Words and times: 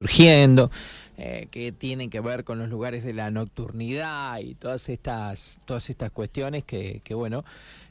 surgiendo, 0.00 0.70
eh, 1.16 1.48
que 1.50 1.72
tienen 1.72 2.10
que 2.10 2.20
ver 2.20 2.44
con 2.44 2.58
los 2.58 2.68
lugares 2.68 3.02
de 3.02 3.14
la 3.14 3.30
nocturnidad 3.30 4.38
y 4.40 4.54
todas 4.54 4.90
estas, 4.90 5.58
todas 5.64 5.88
estas 5.88 6.10
cuestiones 6.10 6.64
que, 6.64 7.00
que 7.02 7.14
bueno, 7.14 7.44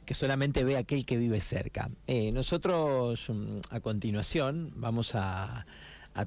que 0.06 0.14
solamente 0.14 0.64
ve 0.64 0.78
aquel 0.78 1.04
que 1.06 1.18
vive 1.18 1.42
cerca. 1.42 1.90
Eh, 2.06 2.32
nosotros 2.32 3.28
mm, 3.28 3.60
a 3.72 3.80
continuación 3.80 4.72
vamos 4.76 5.16
a, 5.16 5.66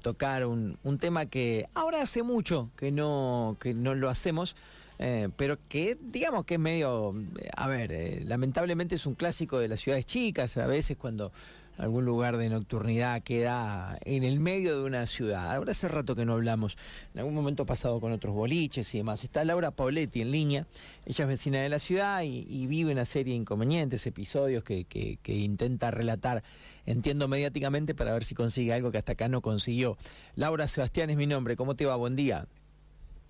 tocar 0.03 0.45
un, 0.45 0.77
tema 1.01 1.27
que 1.27 1.67
ahora 1.73 2.03
hace 2.03 2.23
mucho 2.23 2.71
que 2.77 2.91
no, 2.93 3.57
que 3.59 3.73
no 3.73 3.95
lo 3.95 4.11
hacemos. 4.11 4.55
Eh, 5.01 5.29
pero 5.37 5.57
que 5.69 5.97
digamos 5.99 6.45
que 6.45 6.55
es 6.55 6.61
medio, 6.61 7.15
a 7.57 7.69
ver, 7.69 8.25
lamentablemente 8.27 8.97
es 8.97 9.07
un 9.07 9.15
clásico 9.15 9.61
de 9.61 9.69
las 9.69 9.79
ciudades 9.79 10.05
chicas, 10.07 10.57
a 10.57 10.67
veces 10.67 10.97
cuando 10.97 11.31
algún 11.79 12.05
lugar 12.05 12.37
de 12.37 12.49
nocturnidad 12.49 13.23
queda 13.23 13.99
en 14.05 14.25
el 14.25 14.41
medio 14.41 14.77
de 14.77 14.85
una 14.85 15.07
ciudad. 15.07 15.55
Ahora 15.55 15.73
hace 15.73 15.89
rato 15.89 16.17
que 16.17 16.25
no 16.25 16.35
hablamos, 16.35 16.77
en 17.15 17.21
algún 17.21 17.35
momento 17.35 17.65
pasado 17.65 18.01
con 18.01 18.13
otros 18.13 18.35
boliches 18.35 18.93
y 18.95 18.99
demás. 18.99 19.23
Está 19.25 19.45
Laura 19.45 19.71
Pauletti 19.71 20.21
en 20.21 20.33
línea, 20.33 20.67
ella 21.07 21.25
es 21.25 21.29
vecina 21.29 21.61
de 21.61 21.69
la 21.69 21.79
ciudad 21.79 22.23
y, 22.23 22.47
y 22.49 22.67
vive 22.67 22.93
una 22.93 23.05
serie 23.05 23.33
de 23.33 23.41
inconvenientes, 23.41 24.07
episodios 24.07 24.65
que, 24.65 24.85
que, 24.85 25.19
que, 25.23 25.35
intenta 25.35 25.91
relatar, 25.91 26.43
entiendo 26.85 27.29
mediáticamente, 27.29 27.95
para 27.95 28.13
ver 28.13 28.25
si 28.25 28.35
consigue 28.35 28.73
algo 28.73 28.91
que 28.91 28.99
hasta 28.99 29.13
acá 29.13 29.29
no 29.29 29.41
consiguió. 29.41 29.97
Laura 30.35 30.67
Sebastián 30.67 31.11
es 31.11 31.17
mi 31.17 31.27
nombre, 31.27 31.57
¿cómo 31.57 31.77
te 31.77 31.87
va? 31.87 31.95
Buen 31.95 32.17
día. 32.17 32.47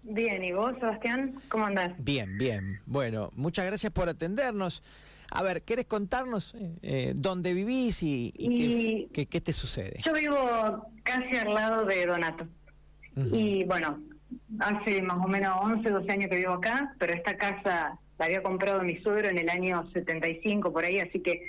Bien, 0.02 0.42
¿y 0.42 0.52
vos, 0.52 0.74
Sebastián? 0.80 1.34
¿Cómo 1.50 1.66
andás? 1.66 1.92
Bien, 1.98 2.38
bien. 2.38 2.80
Bueno, 2.86 3.30
muchas 3.36 3.66
gracias 3.66 3.92
por 3.92 4.08
atendernos. 4.08 4.82
A 5.30 5.42
ver, 5.42 5.62
¿querés 5.62 5.86
contarnos 5.86 6.54
eh, 6.82 7.12
dónde 7.14 7.54
vivís 7.54 8.02
y, 8.02 8.32
y, 8.36 8.52
y 8.52 8.56
qué, 8.56 9.08
qué, 9.12 9.26
qué, 9.26 9.40
te 9.40 9.52
sucede? 9.52 10.00
Yo 10.04 10.12
vivo 10.14 10.86
casi 11.02 11.36
al 11.36 11.54
lado 11.54 11.84
de 11.84 12.06
Donato. 12.06 12.46
Uh 13.16 13.20
-huh. 13.20 13.30
Y 13.32 13.64
bueno, 13.64 14.00
hace 14.60 15.02
más 15.02 15.18
o 15.18 15.28
menos 15.28 15.56
11, 15.60 15.88
12 15.88 16.12
años 16.12 16.30
que 16.30 16.36
vivo 16.36 16.54
acá, 16.54 16.94
pero 16.98 17.12
esta 17.12 17.36
casa 17.36 17.98
la 18.18 18.24
había 18.24 18.42
comprado 18.42 18.82
mi 18.82 18.96
suegro 18.98 19.28
en 19.28 19.38
el 19.38 19.48
año 19.48 19.88
75 19.92 20.72
por 20.72 20.84
ahí, 20.84 20.98
así 21.00 21.20
que 21.20 21.42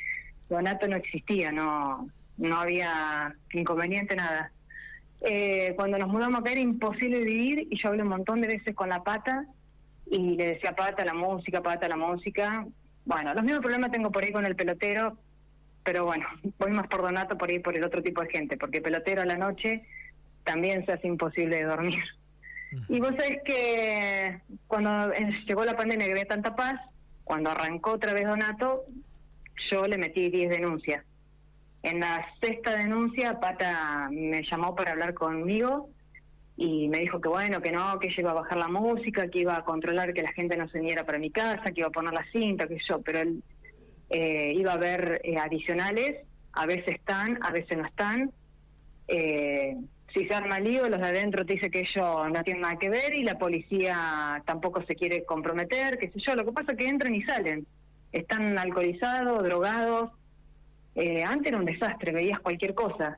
Donato 0.50 0.88
no 0.88 0.96
existía, 0.96 1.52
no, 1.52 2.08
no 2.38 2.56
había 2.58 3.34
inconveniente, 3.54 4.16
nada. 4.16 4.52
Eh, 5.22 5.74
cuando 5.76 5.98
nos 5.98 6.08
mudamos 6.08 6.40
acá 6.40 6.52
era 6.52 6.62
imposible 6.62 7.20
vivir 7.24 7.68
y 7.70 7.78
yo 7.82 7.90
hablé 7.90 8.04
un 8.04 8.10
montón 8.10 8.42
de 8.42 8.48
veces 8.48 8.74
con 8.74 8.88
la 8.88 9.04
pata 9.04 9.46
y 10.06 10.36
le 10.38 10.54
decía 10.54 10.76
pata 10.76 11.04
la 11.04 11.14
música, 11.14 11.62
pata 11.62 11.88
la 11.88 11.98
música, 11.98 12.66
bueno, 13.06 13.34
los 13.34 13.44
mismos 13.44 13.62
problemas 13.62 13.92
tengo 13.92 14.12
por 14.12 14.24
ahí 14.24 14.32
con 14.32 14.46
el 14.46 14.56
pelotero, 14.56 15.18
pero 15.84 16.06
bueno, 16.06 16.28
voy 16.60 16.72
más 16.72 16.88
por 16.88 17.02
Donato 17.02 17.38
por 17.38 17.50
ahí 17.50 17.60
por 17.60 17.76
el 17.76 17.84
otro 17.84 18.02
tipo 18.02 18.22
de 18.22 18.30
gente, 18.30 18.58
porque 18.58 18.82
pelotero 18.82 19.22
a 19.22 19.26
la 19.26 19.38
noche 19.38 19.86
también 20.44 20.86
se 20.86 20.94
hace 20.94 21.08
imposible 21.08 21.58
de 21.58 21.64
dormir. 21.64 22.04
Uh 22.72 22.76
-huh. 22.76 22.86
Y 22.90 23.00
vos 23.00 23.10
sabés 23.18 23.40
que 23.44 24.40
cuando 24.68 25.12
llegó 25.46 25.66
la 25.66 25.76
pandemia 25.76 26.06
que 26.06 26.12
había 26.12 26.26
tanta 26.26 26.56
paz, 26.56 26.80
cuando 27.24 27.52
arrancó 27.52 27.94
otra 27.94 28.14
vez 28.14 28.26
Donato, 28.26 28.86
yo 29.70 29.86
le 29.86 29.98
metí 29.98 30.30
10 30.30 30.50
denuncias. 30.50 31.04
En 31.84 32.00
la 32.00 32.26
sexta 32.42 32.76
denuncia, 32.76 33.40
Pata 33.40 34.10
me 34.12 34.44
llamó 34.44 34.76
para 34.76 34.92
hablar 34.92 35.14
conmigo 35.14 35.90
y 36.62 36.90
me 36.90 37.00
dijo 37.00 37.22
que 37.22 37.30
bueno, 37.30 37.62
que 37.62 37.72
no, 37.72 37.98
que 38.00 38.10
ella 38.10 38.18
iba 38.18 38.32
a 38.32 38.42
bajar 38.42 38.58
la 38.58 38.68
música, 38.68 39.30
que 39.30 39.40
iba 39.40 39.56
a 39.56 39.64
controlar 39.64 40.14
que 40.14 40.22
la 40.22 40.34
gente 40.34 40.58
no 40.58 40.68
se 40.68 40.80
viniera 40.80 41.06
para 41.06 41.18
mi 41.18 41.32
casa, 41.32 41.72
que 41.72 41.80
iba 41.80 41.88
a 41.88 41.92
poner 41.92 42.14
la 42.14 42.26
cinta, 42.34 42.68
que 42.68 42.78
yo, 42.86 43.02
pero 43.02 43.20
él 43.20 43.42
eh, 44.10 44.52
iba 44.58 44.74
a 44.74 44.78
ver 44.78 45.22
eh, 45.24 45.38
adicionales, 45.38 46.18
a 46.52 46.66
veces 46.66 46.96
están, 46.96 47.40
a 47.44 47.54
veces 47.54 47.78
no 47.78 47.86
están. 47.86 48.34
Eh, 49.08 49.78
si 50.14 50.28
se 50.28 50.36
arma 50.36 50.60
lío, 50.60 50.90
los 50.90 51.00
de 51.00 51.08
adentro 51.08 51.46
te 51.46 51.54
dice 51.54 51.72
que 51.72 51.80
ellos 51.80 52.30
no 52.30 52.44
tienen 52.44 52.64
nada 52.64 52.78
que 52.78 52.90
ver 52.90 53.16
y 53.16 53.24
la 53.24 53.38
policía 53.38 54.44
tampoco 54.46 54.84
se 54.84 54.96
quiere 54.96 55.24
comprometer, 55.24 55.98
qué 55.98 56.12
sé 56.12 56.20
yo. 56.28 56.36
Lo 56.36 56.44
que 56.44 56.52
pasa 56.52 56.74
es 56.74 56.78
que 56.78 56.90
entran 56.90 57.16
y 57.16 57.22
salen. 57.22 57.66
Están 58.12 58.58
alcoholizados, 58.58 59.44
drogados. 59.44 60.12
antes 61.26 61.48
era 61.48 61.58
un 61.58 61.64
desastre, 61.64 62.12
veías 62.12 62.42
cualquier 62.42 62.74
cosa. 62.74 63.18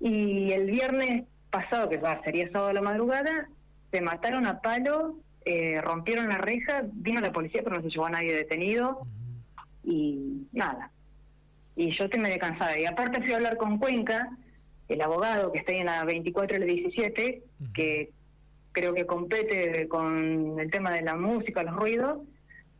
Y 0.00 0.50
el 0.50 0.68
viernes 0.72 1.26
pasado, 1.54 1.88
que 1.88 1.98
va, 1.98 2.20
sería 2.24 2.50
sábado 2.50 2.68
de 2.68 2.74
la 2.74 2.82
madrugada, 2.82 3.48
se 3.92 4.00
mataron 4.00 4.46
a 4.46 4.60
palo, 4.60 5.16
eh, 5.44 5.80
rompieron 5.80 6.28
la 6.28 6.38
reja, 6.38 6.82
vino 6.92 7.20
la 7.20 7.32
policía, 7.32 7.62
pero 7.62 7.76
no 7.76 7.82
se 7.82 7.90
llevó 7.90 8.06
a 8.06 8.10
nadie 8.10 8.34
detenido, 8.34 9.06
y 9.84 10.46
nada. 10.52 10.90
Y 11.76 11.96
yo 11.96 12.04
estoy 12.04 12.20
medio 12.20 12.38
cansada. 12.38 12.76
Y 12.78 12.86
aparte 12.86 13.22
fui 13.22 13.32
a 13.32 13.36
hablar 13.36 13.56
con 13.56 13.78
Cuenca, 13.78 14.30
el 14.88 15.00
abogado 15.00 15.52
que 15.52 15.60
está 15.60 15.70
ahí 15.72 15.78
en 15.78 15.86
la 15.86 16.04
24 16.04 16.56
y 16.56 16.60
la 16.60 16.66
17, 16.66 17.42
uh 17.60 17.64
-huh. 17.64 17.72
que 17.72 18.10
creo 18.72 18.92
que 18.92 19.06
compete 19.06 19.86
con 19.88 20.58
el 20.58 20.70
tema 20.70 20.90
de 20.90 21.02
la 21.02 21.14
música, 21.14 21.62
los 21.62 21.76
ruidos, 21.76 22.18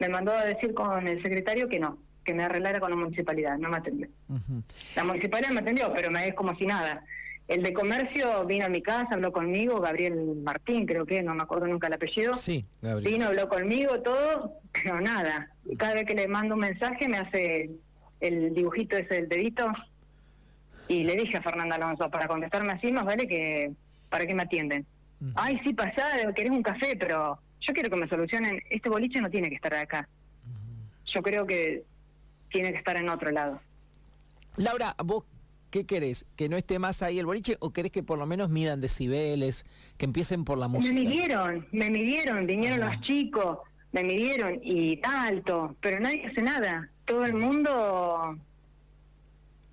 me 0.01 0.09
mandó 0.09 0.33
a 0.33 0.45
decir 0.45 0.75
con 0.75 1.07
el 1.07 1.23
secretario 1.23 1.69
que 1.69 1.79
no, 1.79 1.99
que 2.25 2.35
me 2.35 2.43
arreglara 2.43 2.81
con 2.81 2.91
la 2.91 2.97
municipalidad, 2.97 3.57
no 3.59 3.69
me 3.69 3.77
atendió. 3.77 4.09
Uh 4.29 4.35
-huh. 4.35 4.63
La 4.97 5.05
municipalidad 5.05 5.51
me 5.51 5.61
atendió, 5.61 5.93
pero 5.95 6.11
me 6.11 6.27
es 6.27 6.35
como 6.35 6.57
si 6.57 6.67
nada. 6.67 7.05
El 7.47 7.63
de 7.63 7.75
comercio 7.75 8.45
vino 8.47 8.65
a 8.65 8.71
mi 8.71 8.81
casa, 8.81 9.09
habló 9.13 9.31
conmigo, 9.31 9.79
Gabriel 9.81 10.37
Martín, 10.43 10.87
creo 10.87 11.05
que, 11.05 11.23
no 11.23 11.35
me 11.35 11.43
acuerdo 11.43 11.67
nunca 11.67 11.89
el 11.89 11.93
apellido. 11.93 12.35
Sí, 12.35 12.65
Gabriel. 12.81 13.13
Vino, 13.13 13.27
habló 13.27 13.49
conmigo, 13.49 14.01
todo, 14.01 14.55
pero 14.73 15.01
nada. 15.01 15.51
Y 15.67 15.77
cada 15.77 15.95
vez 15.95 16.05
que 16.05 16.15
le 16.15 16.27
mando 16.27 16.55
un 16.55 16.61
mensaje 16.61 17.07
me 17.07 17.19
hace 17.19 17.71
el 18.21 18.55
dibujito 18.55 18.97
ese 18.97 19.15
del 19.15 19.29
dedito. 19.29 19.71
Y 20.89 21.05
le 21.05 21.17
dije 21.17 21.37
a 21.37 21.43
Fernanda 21.43 21.77
Alonso, 21.77 22.11
para 22.11 22.29
contestarme 22.29 22.73
así, 22.73 22.91
más 22.93 23.05
vale 23.05 23.27
que, 23.27 23.73
¿para 24.09 24.27
qué 24.27 24.35
me 24.35 24.45
atienden? 24.45 24.87
Uh 25.21 25.27
-huh. 25.27 25.33
Ay, 25.37 25.61
sí, 25.65 25.75
pasá, 25.75 26.33
querés 26.35 26.51
un 26.51 26.63
café, 26.63 26.97
pero 26.97 27.39
yo 27.61 27.75
quiero 27.75 27.91
que 27.91 27.97
me 27.97 28.09
solucionen, 28.09 28.63
este 28.71 28.89
boliche 28.89 29.21
no 29.21 29.31
tiene 29.31 29.51
que 29.51 29.57
estar 29.57 29.75
acá. 29.75 30.09
Uh 30.47 30.49
-huh. 30.49 31.15
Yo 31.15 31.23
creo 31.23 31.47
que 31.47 31.85
tiene 32.51 32.73
que 32.73 32.79
estar 32.79 32.97
en 32.97 33.09
otro 33.11 33.31
lado. 33.31 33.61
Laura, 34.57 34.95
vos 35.05 35.25
¿Qué 35.75 35.87
querés? 35.87 36.25
¿Que 36.37 36.49
no 36.49 36.57
esté 36.57 36.79
más 36.79 37.03
ahí 37.03 37.19
el 37.19 37.27
boliche 37.27 37.57
o 37.59 37.73
querés 37.73 37.91
que 37.91 38.05
por 38.05 38.17
lo 38.17 38.27
menos 38.27 38.49
midan 38.49 38.81
decibeles, 38.81 39.67
que 39.99 40.05
empiecen 40.05 40.45
por 40.45 40.57
la 40.57 40.69
música? 40.69 40.95
Me 40.95 41.01
midieron, 41.01 41.67
me 41.73 41.91
midieron, 41.91 42.47
vinieron 42.47 42.81
ah. 42.85 42.93
los 42.93 43.01
chicos, 43.01 43.59
me 43.91 44.05
midieron 44.05 44.61
y 44.63 45.01
alto, 45.03 45.75
pero 45.81 45.99
nadie 45.99 46.27
hace 46.27 46.43
nada. 46.43 46.89
Todo 47.07 47.25
el 47.25 47.35
mundo 47.35 48.39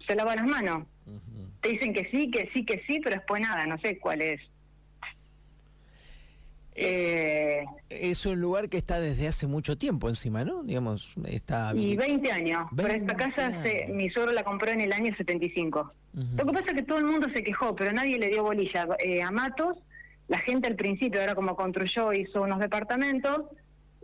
se 0.07 0.16
lava 0.16 0.35
las 0.35 0.47
manos. 0.47 0.88
Uh 1.06 1.11
-huh. 1.11 1.61
Te 1.61 1.69
dicen 1.69 1.94
que 1.94 2.09
sí, 2.09 2.31
que 2.31 2.50
sí, 2.51 2.66
que 2.66 2.81
sí, 2.88 3.00
pero 3.03 3.17
después 3.17 3.40
nada, 3.40 3.67
no 3.67 3.78
sé 3.78 4.00
cuál 4.00 4.23
es. 4.23 4.41
Es, 6.73 6.85
eh, 6.85 7.65
es, 7.89 8.25
un 8.25 8.39
lugar 8.39 8.69
que 8.69 8.77
está 8.77 8.99
desde 8.99 9.27
hace 9.27 9.45
mucho 9.45 9.77
tiempo 9.77 10.07
encima, 10.07 10.45
¿no? 10.45 10.63
Digamos, 10.63 11.13
está... 11.25 11.73
Y 11.75 11.97
20 11.97 12.31
años. 12.31 12.67
20 12.71 12.75
pero 12.75 12.93
esta 12.93 13.15
casa, 13.15 13.61
se, 13.61 13.87
mi 13.91 14.09
suegro 14.09 14.31
la 14.31 14.43
compró 14.43 14.71
en 14.71 14.81
el 14.81 14.93
año 14.93 15.13
75. 15.15 15.93
Uh 16.13 16.19
-huh. 16.19 16.37
Lo 16.37 16.45
que 16.45 16.53
pasa 16.53 16.65
es 16.67 16.73
que 16.75 16.83
todo 16.83 16.99
el 16.99 17.05
mundo 17.05 17.27
se 17.33 17.43
quejó, 17.43 17.75
pero 17.75 17.91
nadie 17.91 18.17
le 18.17 18.29
dio 18.29 18.43
bolilla. 18.43 18.87
Eh, 18.99 19.21
a 19.21 19.31
Matos, 19.31 19.79
la 20.29 20.39
gente 20.39 20.69
al 20.69 20.75
principio, 20.75 21.19
ahora 21.19 21.35
como 21.35 21.57
construyó, 21.57 22.13
hizo 22.13 22.41
unos 22.41 22.59
departamentos, 22.59 23.41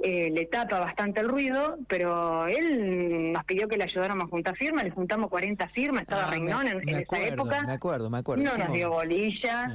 eh, 0.04 0.30
le 0.30 0.46
tapa 0.46 0.82
bastante 0.82 1.22
el 1.22 1.30
ruido, 1.30 1.78
pero 1.88 2.48
él 2.48 3.32
nos 3.32 3.46
pidió 3.46 3.70
que 3.70 3.78
le 3.78 3.86
ayudáramos 3.86 4.26
a 4.26 4.30
juntar 4.30 4.58
firmas, 4.58 4.84
le 4.84 4.92
juntamos 4.92 5.30
40 5.30 5.70
firmas, 5.70 6.02
estaba 6.04 6.28
ah, 6.28 6.32
me, 6.32 6.38
en, 6.38 6.44
me 6.44 6.52
en 6.52 6.96
acuerdo, 6.98 7.26
esa 7.26 7.34
época. 7.34 7.64
Me 7.64 7.74
acuerdo, 7.74 8.10
me 8.10 8.18
acuerdo. 8.18 8.44
No 8.44 8.58
nos 8.58 8.74
dio 8.74 8.92
bolilla, 8.92 9.72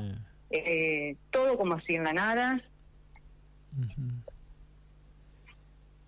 sí. 0.51 1.19
todo 1.31 1.57
como 1.57 1.81
si 1.81 1.95
en 1.95 2.05
la 2.05 2.13
nada 2.13 2.63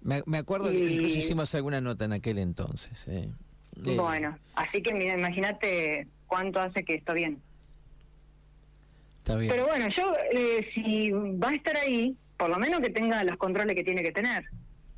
me, 0.03 0.23
me, 0.27 0.39
acuerdo 0.39 0.73
y... 0.73 0.77
que 0.77 0.93
incluso 0.93 1.19
hicimos 1.19 1.55
alguna 1.55 1.81
nota 1.81 2.05
en 2.05 2.13
aquel 2.13 2.39
entonces. 2.39 3.07
Eh. 3.09 3.31
Bueno, 3.77 4.39
así 4.55 4.83
que 4.83 4.91
imagínate 4.91 6.07
cuánto 6.27 6.61
hace 6.61 6.85
que 6.85 6.95
está 6.95 7.13
bien. 7.13 7.41
Está 9.19 9.37
bien. 9.37 9.53
Pero 9.53 9.67
bueno, 9.67 9.87
yo, 9.97 10.13
eh, 10.33 10.69
si 10.75 11.11
va 11.11 11.50
a 11.50 11.55
estar 11.55 11.77
ahí, 11.77 12.17
por 12.37 12.50
lo 12.50 12.59
menos 12.59 12.81
que 12.81 12.91
tenga 12.91 13.25
los 13.25 13.37
controles 13.37 13.75
que 13.75 13.85
tiene 13.85 14.03
que 14.03 14.12
tener. 14.12 14.44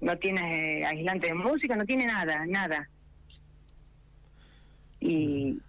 No 0.00 0.18
tiene 0.18 0.80
eh, 0.80 0.86
aislante 0.86 1.28
de 1.28 1.34
música, 1.34 1.76
no 1.76 1.86
tiene 1.86 2.06
nada, 2.06 2.44
nada. 2.46 2.88
Y, 5.00 5.60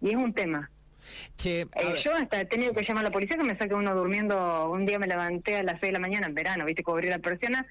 y 0.00 0.08
es 0.08 0.16
un 0.16 0.32
tema. 0.32 0.70
Che, 1.36 1.62
eh, 1.62 1.68
yo 2.04 2.14
hasta 2.14 2.40
he 2.40 2.44
tenido 2.44 2.72
que 2.72 2.84
llamar 2.84 3.04
a 3.04 3.08
la 3.08 3.12
policía 3.12 3.36
que 3.36 3.44
me 3.44 3.56
saque 3.56 3.74
uno 3.74 3.94
durmiendo. 3.94 4.70
Un 4.70 4.86
día 4.86 4.98
me 4.98 5.06
levanté 5.06 5.56
a 5.56 5.62
las 5.62 5.80
6 5.80 5.88
de 5.88 5.92
la 5.92 5.98
mañana 5.98 6.26
en 6.26 6.34
verano, 6.34 6.64
viste, 6.64 6.82
cubrí 6.82 7.08
la 7.08 7.18
persiana. 7.18 7.66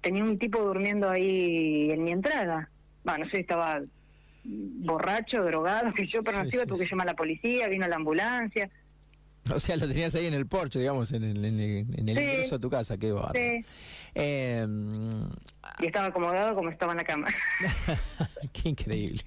Tenía 0.00 0.24
un 0.24 0.38
tipo 0.38 0.60
durmiendo 0.60 1.08
ahí 1.08 1.90
en 1.90 2.04
mi 2.04 2.12
entrada. 2.12 2.70
Bueno, 3.04 3.24
no 3.24 3.30
sé 3.30 3.36
si 3.36 3.42
estaba 3.42 3.80
borracho, 4.44 5.42
drogado, 5.42 5.92
que 5.92 6.06
yo, 6.06 6.22
pero 6.22 6.38
no 6.38 6.44
sí, 6.44 6.52
sí, 6.52 6.66
tuve 6.66 6.84
que 6.84 6.90
llamar 6.90 7.08
a 7.08 7.12
la 7.12 7.16
policía, 7.16 7.68
vino 7.68 7.86
la 7.86 7.96
ambulancia. 7.96 8.70
O 9.54 9.60
sea, 9.60 9.76
lo 9.76 9.86
tenías 9.86 10.14
ahí 10.14 10.26
en 10.26 10.34
el 10.34 10.46
porche, 10.46 10.78
digamos, 10.78 11.12
en 11.12 11.22
el, 11.22 11.44
en 11.44 11.60
el, 11.60 12.08
ingreso 12.08 12.56
a 12.56 12.58
tu 12.58 12.68
casa, 12.68 12.98
qué. 12.98 13.14
Sí. 13.32 13.64
Eh, 14.14 14.66
y 15.80 15.86
estaba 15.86 16.06
acomodado 16.06 16.54
como 16.54 16.70
estaba 16.70 16.92
en 16.92 16.98
la 16.98 17.04
cama. 17.04 17.28
qué 18.52 18.70
increíble. 18.70 19.22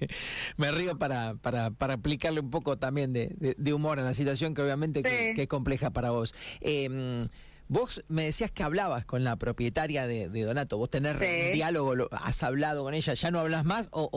Me 0.56 0.70
río 0.70 0.98
para, 0.98 1.34
para, 1.34 1.70
para 1.70 1.94
aplicarle 1.94 2.40
un 2.40 2.50
poco 2.50 2.76
también 2.76 3.12
de, 3.12 3.54
de, 3.56 3.72
humor 3.72 3.98
a 3.98 4.02
la 4.02 4.14
situación 4.14 4.54
que 4.54 4.62
obviamente 4.62 5.02
que, 5.02 5.34
es 5.36 5.48
compleja 5.48 5.90
para 5.90 6.10
vos. 6.10 6.34
Eh, 6.60 7.28
Vos 7.70 8.04
me 8.08 8.24
decías 8.24 8.50
que 8.50 8.64
hablabas 8.64 9.04
con 9.04 9.22
la 9.22 9.36
propietaria 9.36 10.08
de, 10.08 10.26
Donato. 10.28 10.76
¿Vos 10.76 10.90
tenés 10.90 11.14
un 11.14 11.52
diálogo? 11.52 11.94
¿Has 12.10 12.42
hablado 12.42 12.82
con 12.82 12.94
ella? 12.94 13.14
¿Ya 13.14 13.30
no 13.30 13.38
hablas 13.38 13.64
más? 13.64 13.88
¿O, 13.92 14.10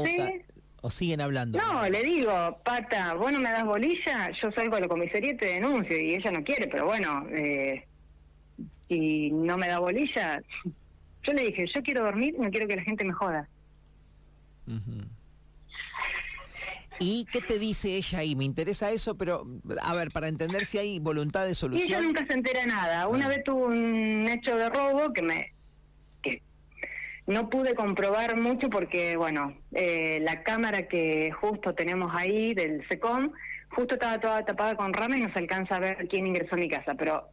o, 0.82 0.90
siguen 0.90 1.22
hablando? 1.22 1.60
No, 1.60 1.88
le 1.88 2.02
digo, 2.02 2.32
Pata, 2.66 3.14
vos 3.14 3.32
no 3.32 3.40
me 3.40 3.52
das 3.52 3.64
bolilla, 3.64 4.32
yo 4.42 4.52
salgo 4.54 4.78
a 4.78 4.80
la 4.80 4.88
comisaría 4.88 5.34
y 5.34 5.38
te 5.38 5.46
denuncio. 5.46 5.96
Y 5.96 6.16
ella 6.16 6.32
no 6.32 6.44
quiere, 6.44 6.68
pero 6.68 6.86
bueno, 6.86 7.28
eh, 7.30 7.86
si 8.88 9.30
no 9.30 9.56
me 9.56 9.68
da 9.68 9.78
bolilla, 9.78 10.42
yo 11.24 11.34
le 11.34 11.46
dije, 11.46 11.66
yo 11.74 11.82
quiero 11.82 12.04
dormir, 12.04 12.36
no 12.38 12.50
quiero 12.50 12.68
que 12.68 12.76
la 12.76 12.84
gente 12.84 13.04
me 13.04 13.14
joda. 13.14 13.48
¿Y 17.00 17.26
qué 17.32 17.42
te 17.42 17.60
dice 17.60 17.96
ella 17.96 18.20
ahí? 18.20 18.36
Me 18.36 18.46
interesa 18.46 18.92
eso, 18.92 19.18
pero 19.18 19.46
a 19.82 19.94
ver, 19.96 20.12
para 20.12 20.28
entender 20.28 20.66
si 20.66 20.78
hay 20.78 21.00
voluntad 21.00 21.46
de 21.46 21.56
solución. 21.56 21.90
Y 21.90 21.92
ella 21.92 22.02
nunca 22.02 22.26
se 22.26 22.34
entera 22.34 22.66
nada. 22.66 23.08
Una 23.08 23.28
vez 23.28 23.44
tuvo 23.44 23.66
un 23.66 24.28
hecho 24.30 24.56
de 24.56 24.70
robo 24.70 25.12
que 25.12 25.22
me 25.22 25.54
que 26.22 26.42
no 27.28 27.50
pude 27.50 27.74
comprobar 27.76 28.38
mucho 28.38 28.70
porque, 28.70 29.18
bueno, 29.18 29.58
eh, 29.74 30.20
la 30.22 30.44
cámara 30.44 30.88
que 30.88 31.32
justo 31.32 31.74
tenemos 31.74 32.14
ahí 32.16 32.54
del 32.54 32.88
SECOM, 32.88 33.32
justo 33.70 33.96
estaba 33.96 34.20
toda 34.20 34.46
tapada 34.46 34.76
con 34.76 34.94
rama 34.94 35.18
y 35.18 35.22
no 35.22 35.34
se 35.34 35.40
alcanza 35.40 35.78
a 35.78 35.80
ver 35.80 36.08
quién 36.10 36.28
ingresó 36.28 36.56
a 36.56 36.60
mi 36.60 36.70
casa, 36.70 36.94
pero 36.96 37.30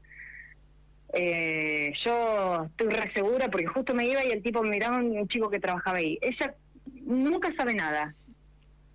eh, 1.13 1.93
yo 2.05 2.65
estoy 2.67 2.89
re 2.89 3.13
segura 3.13 3.49
porque 3.49 3.67
justo 3.67 3.95
me 3.95 4.07
iba 4.07 4.25
y 4.25 4.31
el 4.31 4.43
tipo 4.43 4.63
me 4.63 4.71
miraba 4.71 4.99
un 4.99 5.29
chico 5.29 5.51
que 5.51 5.61
trabajaba 5.61 5.99
ahí. 5.99 6.19
Ella 6.21 6.55
nunca 7.03 7.53
sabe 7.57 7.75
nada. 7.75 8.15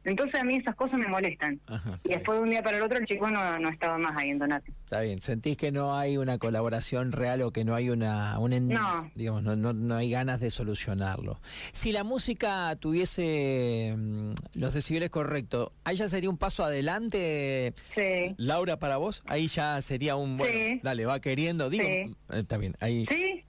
Entonces 0.06 0.40
a 0.40 0.44
mí 0.44 0.56
esas 0.56 0.76
cosas 0.76 1.00
me 1.00 1.08
molestan. 1.08 1.60
y 2.04 2.10
después 2.10 2.38
de 2.38 2.44
un 2.44 2.50
día 2.52 2.62
para 2.64 2.78
el 2.78 2.84
otro 2.84 2.98
el 2.98 3.06
chico 3.06 3.30
no, 3.30 3.60
no 3.60 3.70
estaba 3.70 3.98
más 3.98 4.16
ahí 4.16 4.30
en 4.30 4.40
Donato. 4.40 4.72
Está 4.84 5.02
bien, 5.02 5.22
¿sentís 5.22 5.58
que 5.58 5.72
no 5.72 5.98
hay 5.98 6.18
una 6.18 6.38
colaboración 6.38 7.12
real 7.12 7.42
o 7.42 7.52
que 7.52 7.66
no 7.66 7.76
hay 7.76 7.90
una... 7.90 8.38
Un 8.40 8.68
no. 8.70 9.12
Digamos, 9.16 9.44
no, 9.44 9.56
no, 9.56 9.74
no, 9.74 9.96
hay 9.96 10.12
ganas 10.12 10.40
de 10.40 10.52
solucionarlo. 10.52 11.40
Si 11.72 11.92
la 11.92 12.04
música 12.04 12.76
tuviese 12.80 13.94
mm, 13.98 14.34
los 14.54 14.74
decibeles 14.74 15.10
correctos, 15.10 15.72
¿ahí 15.84 15.98
ya 15.98 16.08
sería 16.08 16.30
un 16.30 16.38
paso 16.38 16.64
adelante? 16.64 17.74
Sí. 17.96 18.36
Laura, 18.38 18.78
para 18.78 18.98
vos, 18.98 19.24
ahí 19.26 19.48
ya 19.48 19.82
sería 19.82 20.16
un... 20.16 20.38
Bueno, 20.38 20.80
dale, 20.84 21.06
va 21.06 21.20
queriendo, 21.20 21.70
digo. 21.70 21.84
Sí. 21.84 21.90
Eh, 21.90 22.16
está 22.30 22.58
bien, 22.58 22.76
ahí... 22.80 23.06
Sí. 23.10 23.44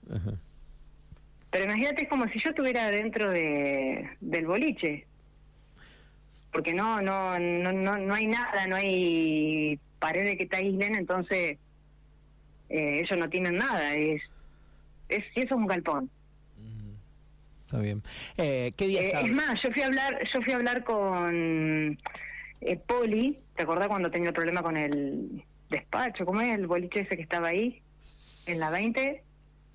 Pero 1.51 1.63
imagínate, 1.63 2.03
es 2.03 2.09
como 2.09 2.27
si 2.27 2.39
yo 2.43 2.49
estuviera 2.49 2.91
dentro 2.91 3.31
de, 3.31 4.09
del 4.19 4.45
boliche 4.47 5.07
porque 6.57 6.73
no, 6.73 6.99
no, 7.03 7.37
no, 7.37 7.71
no, 7.71 7.99
no 7.99 8.15
hay 8.15 8.25
nada, 8.25 8.65
no 8.65 8.77
hay 8.77 9.79
paredes 9.99 10.37
que 10.37 10.47
te 10.47 10.57
aíslen, 10.57 10.95
entonces 10.95 11.59
eh, 12.69 13.01
ellos 13.01 13.15
no 13.15 13.29
tienen 13.29 13.57
nada, 13.57 13.93
es, 13.93 14.23
es, 15.07 15.23
eso 15.35 15.45
es 15.45 15.51
un 15.51 15.67
galpón. 15.67 16.09
Está 17.61 17.77
bien. 17.77 18.01
Eh, 18.37 18.71
¿Qué 18.75 18.87
día 18.87 19.01
eh, 19.03 19.11
Es 19.23 19.31
más, 19.31 19.61
yo 19.61 19.69
fui 19.71 19.83
a 19.83 19.85
hablar, 19.85 20.17
yo 20.33 20.41
fui 20.41 20.51
a 20.51 20.55
hablar 20.55 20.83
con 20.83 21.99
eh, 22.61 22.77
Poli, 22.87 23.37
¿te 23.55 23.61
acordás 23.61 23.87
cuando 23.87 24.09
tenía 24.09 24.29
el 24.29 24.33
problema 24.33 24.63
con 24.63 24.77
el 24.77 25.43
despacho? 25.69 26.25
¿Cómo 26.25 26.41
es 26.41 26.55
el 26.55 26.65
boliche 26.65 27.01
ese 27.01 27.17
que 27.17 27.21
estaba 27.21 27.49
ahí? 27.49 27.83
En 28.47 28.59
la 28.59 28.71
20? 28.71 29.23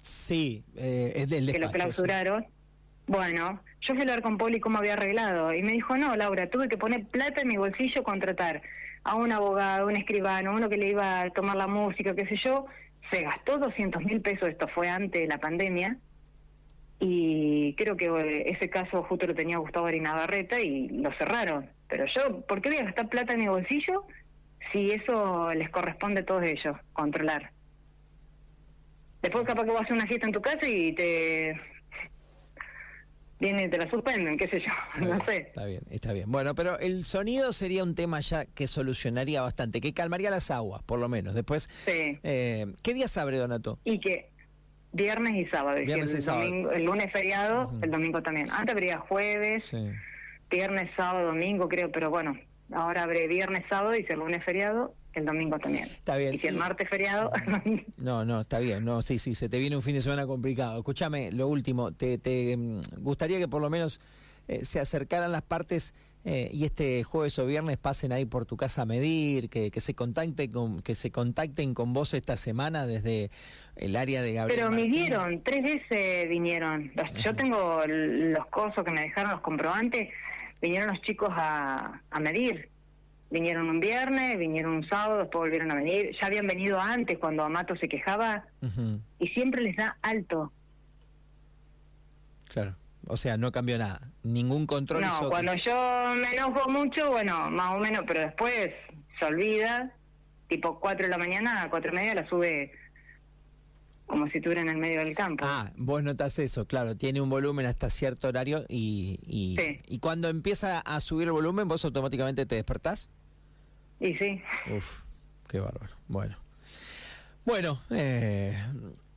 Sí, 0.01 0.65
es 0.75 1.29
del 1.29 1.47
despacho. 1.47 1.53
Que 1.53 1.59
lo 1.61 1.71
clausuraron. 1.71 2.45
Bueno, 3.07 3.61
yo 3.83 3.95
fui 3.95 3.99
a 3.99 4.03
hablar 4.03 4.23
con 4.23 4.39
Poli 4.39 4.61
cómo 4.61 4.79
había 4.79 4.95
arreglado 4.95 5.53
y 5.53 5.63
me 5.63 5.73
dijo, 5.73 5.97
no, 5.97 6.15
Laura, 6.17 6.49
tuve 6.49 6.69
que 6.69 6.79
poner 6.79 7.05
plata 7.07 7.43
en 7.43 7.49
mi 7.49 7.57
bolsillo, 7.57 8.05
contratar 8.05 8.63
a 9.05 9.17
un 9.17 9.33
abogado, 9.33 9.89
un 9.89 9.97
escribano, 9.97 10.55
uno 10.55 10.69
que 10.69 10.77
le 10.77 10.89
iba 10.89 11.23
a 11.23 11.31
tomar 11.31 11.57
la 11.57 11.67
música, 11.67 12.15
qué 12.15 12.27
sé 12.27 12.37
yo. 12.45 12.67
Se 13.11 13.23
gastó 13.23 13.59
200 13.59 14.05
mil 14.05 14.21
pesos, 14.21 14.49
esto 14.49 14.69
fue 14.69 14.89
antes 14.89 15.21
de 15.21 15.27
la 15.27 15.39
pandemia, 15.39 15.99
y 17.01 17.75
creo 17.75 17.97
que 17.97 18.07
eh, 18.07 18.45
ese 18.53 18.71
caso 18.71 19.03
justo 19.03 19.27
lo 19.27 19.35
tenía 19.35 19.59
Gustavo 19.59 19.87
Barreta 19.87 20.61
y 20.61 20.89
lo 20.89 21.13
cerraron. 21.15 21.69
Pero 21.89 22.07
yo, 22.07 22.43
¿por 22.43 22.63
qué 22.63 22.69
voy 22.69 22.79
a 22.79 22.85
gastar 22.85 23.09
plata 23.09 23.33
en 23.33 23.41
mi 23.41 23.49
bolsillo 23.49 24.07
si 24.71 24.93
eso 24.93 25.53
les 25.53 25.69
corresponde 25.71 26.21
a 26.21 26.25
todos 26.25 26.45
ellos, 26.45 26.77
controlar? 26.93 27.51
Después 29.21 29.45
capaz 29.45 29.65
que 29.65 29.71
vas 29.71 29.81
a 29.81 29.85
hacer 29.85 29.97
una 29.97 30.07
fiesta 30.07 30.29
en 30.29 30.33
tu 30.33 30.41
casa 30.41 30.69
y 30.69 30.93
te 30.93 31.61
vienen 33.43 33.67
y 33.67 33.69
te 33.71 33.77
la 33.77 33.91
suspenden, 33.91 34.39
qué 34.39 34.47
sé 34.47 34.61
yo, 34.61 34.73
no 35.05 35.19
sé. 35.27 35.49
Está 35.49 35.67
bien, 35.67 35.83
está 35.91 36.13
bien. 36.13 36.31
Bueno, 36.31 36.55
pero 36.55 36.79
el 36.79 37.05
sonido 37.05 37.53
sería 37.53 37.83
un 37.83 37.95
tema 37.95 38.21
ya 38.21 38.47
que 38.47 38.67
solucionaría 38.67 39.43
bastante, 39.43 39.81
que 39.81 39.93
calmaría 39.93 40.31
las 40.31 40.51
aguas, 40.51 40.83
por 40.85 40.99
lo 40.99 41.09
menos. 41.09 41.35
Después, 41.35 41.69
sí. 41.69 42.19
Eh, 42.23 42.67
¿qué 42.83 42.95
día 42.95 43.07
abre, 43.17 43.37
Donato? 43.37 43.79
Y 43.85 43.99
que 43.99 44.31
viernes 44.93 45.35
y 45.35 45.51
sábado. 45.51 45.79
Viernes 45.81 46.13
el, 46.13 46.19
y 46.19 46.23
sábado. 46.23 46.45
Domingo, 46.45 46.71
el 46.71 46.85
lunes 46.85 47.13
feriado, 47.13 47.73
el 47.83 47.91
domingo 47.91 48.23
también. 48.23 48.49
Antes 48.51 48.75
habría 48.75 48.99
jueves, 48.99 49.75
viernes, 50.49 50.91
sábado, 50.97 51.27
domingo, 51.27 51.69
creo, 51.69 51.91
pero 51.91 52.11
bueno, 52.11 52.39
ahora 52.73 53.03
abre 53.03 53.27
viernes, 53.27 53.65
sábado 53.69 53.95
y 53.97 54.05
si 54.05 54.13
el 54.13 54.21
lunes 54.21 54.45
feriado, 54.45 54.95
el 55.15 55.25
domingo 55.25 55.59
también. 55.59 55.85
Está 55.85 56.17
bien. 56.17 56.35
Y 56.35 56.39
si 56.39 56.47
el 56.47 56.57
martes 56.57 56.89
feriado. 56.89 57.31
no, 57.97 58.25
no, 58.25 58.43
está 58.43 58.59
bien. 58.59 58.85
No, 58.85 59.03
sí, 59.03 59.19
sí, 59.19 59.35
se 59.35 59.49
te 59.49 59.59
viene 59.59 59.77
un 59.77 59.83
fin 59.83 59.95
de 59.95 60.03
semana 60.03 60.27
complicado. 60.27 60.79
Escúchame, 60.79 61.33
lo 61.33 61.49
último, 61.49 61.93
te, 61.93 62.19
te 62.19 62.57
mm, 62.57 62.81
gustaría 62.99 63.39
que 63.39 63.49
por 63.49 63.61
lo 63.61 63.71
menos 63.71 64.01
eh, 64.49 64.65
se 64.65 64.81
acercaran 64.81 65.31
las 65.33 65.43
partes 65.43 65.95
eh, 66.25 66.51
y 66.53 66.65
este 66.65 67.03
jueves 67.05 67.39
o 67.39 67.47
viernes 67.47 67.79
pasen 67.79 68.13
ahí 68.13 68.25
por 68.25 68.47
tu 68.47 68.57
casa 68.57 68.83
a 68.83 68.87
medir, 68.87 69.49
que, 69.49 69.71
que 69.71 69.81
se 69.81 69.95
contacten 69.95 70.53
con, 70.53 70.83
que 70.83 70.95
se 70.95 71.11
contacten 71.11 71.75
con 71.75 71.93
vos 71.93 72.15
esta 72.15 72.37
semana 72.37 72.87
desde 72.87 73.31
el 73.77 73.97
área 73.97 74.23
de 74.23 74.33
Gabriel. 74.33 74.61
Pero 74.61 74.71
midieron, 74.71 75.43
tres 75.43 75.63
veces 75.63 76.29
vinieron. 76.29 76.93
yo 77.25 77.35
tengo 77.35 77.83
los 77.87 78.47
cosos 78.47 78.85
que 78.85 78.91
me 78.91 79.03
dejaron 79.03 79.33
los 79.33 79.41
comprobantes, 79.41 80.11
vinieron 80.61 80.89
los 80.89 81.01
chicos 81.03 81.31
a, 81.33 82.03
a 82.11 82.21
medir 82.21 82.72
Vinieron 83.33 83.71
un 83.71 83.81
viernes, 83.81 84.39
vinieron 84.39 84.75
un 84.75 84.87
sábado, 84.87 85.21
después 85.21 85.41
volvieron 85.41 85.71
a 85.71 85.75
venir. 85.75 86.15
Ya 86.21 86.27
habían 86.27 86.47
venido 86.47 86.79
antes 86.79 87.17
cuando 87.19 87.43
Amato 87.43 87.75
se 87.77 87.89
quejaba 87.89 88.45
y 89.19 89.29
siempre 89.29 89.63
les 89.63 89.75
da 89.75 89.97
alto. 90.03 90.53
Claro. 92.51 92.77
O 93.07 93.17
sea, 93.17 93.39
no 93.39 93.51
cambió 93.51 93.79
nada. 93.79 94.03
Ningún 94.23 94.67
control. 94.67 95.01
No, 95.01 95.31
cuando 95.31 95.55
yo 95.55 96.15
me 96.15 96.31
enojo 96.37 96.69
mucho, 96.69 97.11
bueno, 97.11 97.51
más 97.51 97.75
o 97.75 97.79
menos, 97.79 98.05
pero 98.07 98.21
después 98.21 98.69
se 99.19 99.25
olvida. 99.25 99.97
Tipo 100.49 100.79
4 100.79 101.07
de 101.07 101.11
la 101.11 101.17
mañana, 101.17 101.63
a 101.63 101.71
4 101.71 101.91
y 101.91 101.95
media 101.95 102.15
la 102.15 102.29
sube 102.29 102.73
como 104.05 104.29
si 104.29 104.37
estuviera 104.37 104.61
en 104.61 104.69
el 104.69 104.77
medio 104.77 105.01
del 105.01 105.15
campo. 105.15 105.47
Ah, 105.49 105.73
vos 105.77 106.03
notas 106.03 106.39
eso, 106.39 106.67
claro, 106.67 106.95
tiene 106.95 107.23
un 107.23 107.31
volumen 107.31 107.65
hasta 107.65 107.89
cierto 107.89 108.29
horario 108.29 108.67
y, 108.69 109.19
y, 109.27 109.57
y 109.87 109.99
cuando 110.01 110.29
empieza 110.29 110.81
a 110.81 111.01
subir 111.01 111.29
el 111.29 111.33
volumen, 111.33 111.67
vos 111.67 111.83
automáticamente 111.87 112.45
te 112.45 112.57
despertás. 112.57 113.09
Y 114.03 114.15
sí. 114.15 114.43
Uf, 114.75 115.03
qué 115.49 115.61
bárbaro. 115.61 115.95
Bueno. 116.09 116.37
Bueno, 117.45 117.81
eh, 117.91 118.61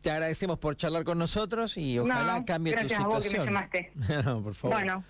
te 0.01 0.11
agradecemos 0.11 0.59
por 0.59 0.77
charlar 0.77 1.03
con 1.03 1.17
nosotros 1.17 1.75
y 1.77 1.97
ojalá 1.97 2.45
cambie 2.45 2.73
tu 2.75 2.87
situación. 2.87 3.03
A 3.03 3.07
vos 3.07 3.27
que 3.27 3.39
me 3.39 3.45
llamaste. 3.45 3.91
no, 4.25 4.43
por 4.43 4.53
favor. 4.53 4.77
Bueno. 4.77 5.03